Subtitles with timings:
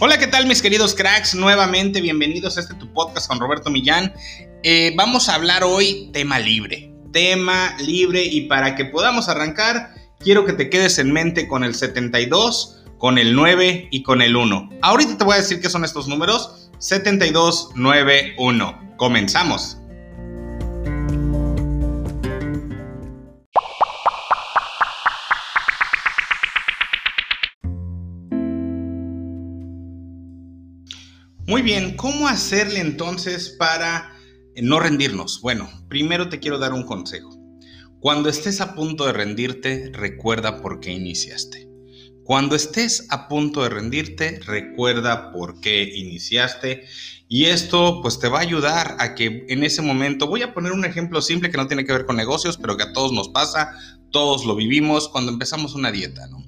[0.00, 1.34] Hola, ¿qué tal mis queridos cracks?
[1.34, 4.14] Nuevamente bienvenidos a este tu podcast con Roberto Millán.
[4.62, 10.44] Eh, vamos a hablar hoy tema libre, tema libre y para que podamos arrancar, quiero
[10.44, 14.70] que te quedes en mente con el 72, con el 9 y con el 1.
[14.82, 16.70] Ahorita te voy a decir qué son estos números.
[16.78, 18.94] 72, 9, 1.
[18.98, 19.78] Comenzamos.
[31.48, 34.14] Muy bien, ¿cómo hacerle entonces para
[34.60, 35.40] no rendirnos?
[35.40, 37.30] Bueno, primero te quiero dar un consejo.
[38.00, 41.66] Cuando estés a punto de rendirte, recuerda por qué iniciaste.
[42.22, 46.84] Cuando estés a punto de rendirte, recuerda por qué iniciaste.
[47.28, 50.72] Y esto pues te va a ayudar a que en ese momento, voy a poner
[50.72, 53.30] un ejemplo simple que no tiene que ver con negocios, pero que a todos nos
[53.30, 53.72] pasa,
[54.10, 56.47] todos lo vivimos cuando empezamos una dieta, ¿no?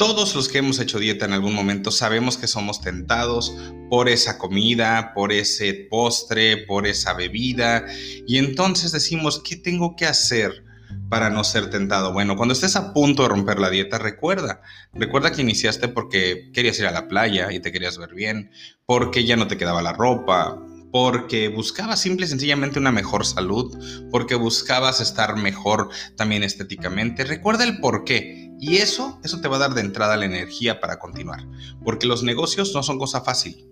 [0.00, 3.54] Todos los que hemos hecho dieta en algún momento sabemos que somos tentados
[3.90, 7.84] por esa comida, por ese postre, por esa bebida.
[8.26, 10.64] Y entonces decimos, ¿qué tengo que hacer
[11.10, 12.14] para no ser tentado?
[12.14, 14.62] Bueno, cuando estés a punto de romper la dieta, recuerda,
[14.94, 18.52] recuerda que iniciaste porque querías ir a la playa y te querías ver bien,
[18.86, 20.58] porque ya no te quedaba la ropa,
[20.92, 23.76] porque buscabas simple y sencillamente una mejor salud,
[24.10, 27.24] porque buscabas estar mejor también estéticamente.
[27.24, 28.50] Recuerda el por qué.
[28.60, 31.46] Y eso, eso te va a dar de entrada la energía para continuar.
[31.82, 33.66] Porque los negocios no son cosa fácil.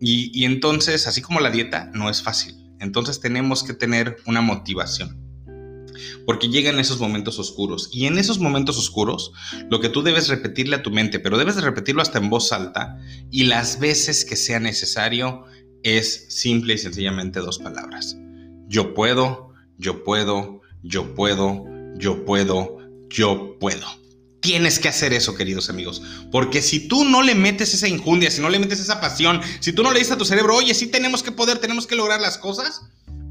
[0.00, 2.54] Y, y entonces, así como la dieta, no es fácil.
[2.80, 5.22] Entonces tenemos que tener una motivación.
[6.24, 7.90] Porque llegan esos momentos oscuros.
[7.92, 9.32] Y en esos momentos oscuros,
[9.70, 12.52] lo que tú debes repetirle a tu mente, pero debes de repetirlo hasta en voz
[12.52, 12.98] alta
[13.30, 15.44] y las veces que sea necesario,
[15.86, 18.16] es simple y sencillamente dos palabras.
[18.66, 21.64] Yo puedo, yo puedo, yo puedo,
[21.96, 23.86] yo puedo, yo puedo.
[24.40, 26.02] Tienes que hacer eso, queridos amigos.
[26.32, 29.72] Porque si tú no le metes esa injundia, si no le metes esa pasión, si
[29.72, 32.20] tú no le dices a tu cerebro, oye, sí tenemos que poder, tenemos que lograr
[32.20, 32.82] las cosas,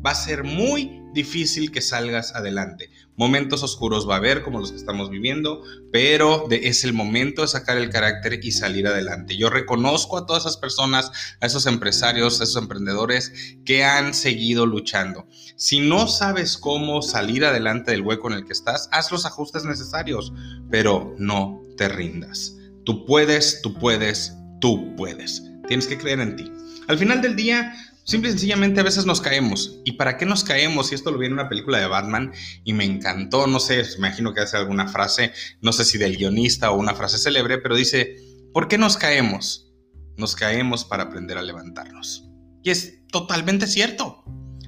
[0.06, 2.92] va a ser muy difícil que salgas adelante.
[3.16, 7.48] Momentos oscuros va a haber como los que estamos viviendo, pero es el momento de
[7.48, 9.38] sacar el carácter y salir adelante.
[9.38, 11.12] Yo reconozco a todas esas personas,
[11.42, 15.28] a esos empresarios, a esos emprendedores que han seguido luchando.
[15.56, 19.64] Si no sabes cómo salir adelante del hueco en el que estás, haz los ajustes
[19.64, 20.34] necesarios,
[20.70, 22.58] pero no te rindas.
[22.84, 25.42] Tú puedes, tú puedes, tú puedes.
[25.68, 26.52] Tienes que creer en ti.
[26.88, 27.74] Al final del día,
[28.06, 29.80] Simple y sencillamente a veces nos caemos.
[29.84, 30.92] ¿Y para qué nos caemos?
[30.92, 32.32] Y esto lo vi en una película de Batman
[32.64, 36.16] y me encantó, no sé, me imagino que hace alguna frase, no sé si del
[36.16, 38.16] guionista o una frase célebre, pero dice,
[38.54, 39.74] ¿por qué nos caemos?
[40.18, 42.30] Nos caemos para aprender a levantarnos.
[42.64, 44.24] Y es totalmente cierto.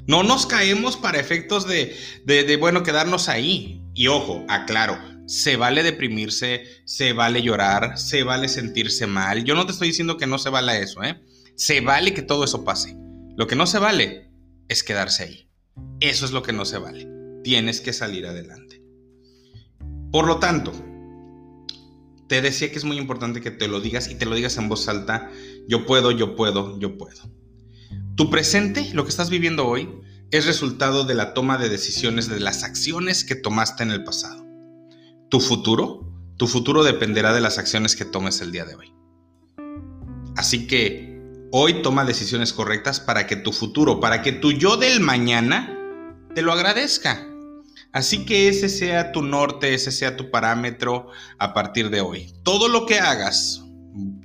[0.08, 1.96] No nos caemos para efectos de,
[2.26, 3.84] de, de bueno, quedarnos ahí.
[3.94, 4.98] Y ojo, aclaro,
[5.28, 9.44] se vale deprimirse, se vale llorar, se vale sentirse mal.
[9.44, 11.22] Yo no te estoy diciendo que no se vale eso, ¿eh?
[11.56, 12.98] Se vale que todo eso pase.
[13.38, 14.32] Lo que no se vale
[14.68, 15.50] es quedarse ahí.
[16.00, 17.08] Eso es lo que no se vale.
[17.44, 18.82] Tienes que salir adelante.
[20.12, 20.72] Por lo tanto,
[22.28, 24.70] te decía que es muy importante que te lo digas y te lo digas en
[24.70, 25.30] voz alta.
[25.68, 27.22] Yo puedo, yo puedo, yo puedo.
[28.16, 29.88] Tu presente, lo que estás viviendo hoy,
[30.32, 34.48] es resultado de la toma de decisiones de las acciones que tomaste en el pasado.
[35.30, 38.92] Tu futuro, tu futuro dependerá de las acciones que tomes el día de hoy.
[40.36, 41.07] Así que
[41.52, 45.74] Hoy toma decisiones correctas para que tu futuro, para que tu yo del mañana
[46.36, 47.26] te lo agradezca.
[47.94, 51.08] Así que ese sea tu norte, ese sea tu parámetro
[51.40, 52.34] a partir de hoy.
[52.44, 53.64] Todo lo que hagas,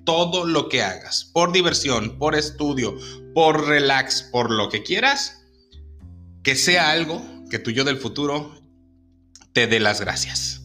[0.05, 2.97] todo lo que hagas, por diversión, por estudio,
[3.35, 5.45] por relax, por lo que quieras,
[6.43, 8.53] que sea algo que tu yo del futuro
[9.53, 10.62] te dé las gracias.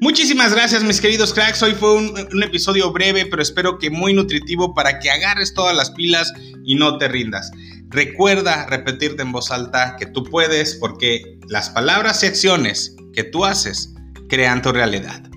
[0.00, 4.72] Muchísimas gracias mis queridos cracks, hoy fue un, episodio breve pero espero que muy nutritivo
[4.72, 6.32] para que agarres todas las pilas
[6.64, 7.50] y no te rindas.
[7.88, 13.44] Recuerda repetirte en voz alta que tú puedes porque las palabras y acciones que tú
[13.44, 13.92] haces
[14.28, 15.27] crean tu realidad.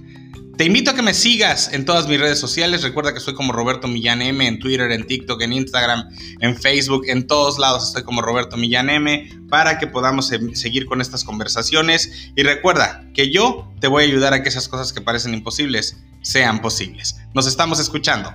[0.61, 2.83] Te invito a que me sigas en todas mis redes sociales.
[2.83, 6.07] Recuerda que soy como Roberto Millán M en Twitter, en TikTok, en Instagram,
[6.39, 11.01] en Facebook, en todos lados estoy como Roberto Millán M para que podamos seguir con
[11.01, 12.31] estas conversaciones.
[12.35, 15.97] Y recuerda que yo te voy a ayudar a que esas cosas que parecen imposibles
[16.21, 17.15] sean posibles.
[17.33, 18.31] Nos estamos escuchando.